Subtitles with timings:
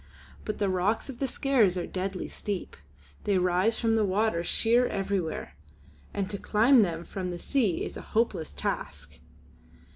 [0.45, 2.75] But the rocks of the Skares are deadly steep;
[3.25, 5.53] they rise from the water sheer everywhere,
[6.11, 9.19] and to climb them from the sea is a hopeless task.